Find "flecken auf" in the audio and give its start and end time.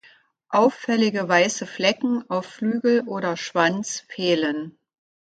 1.67-2.47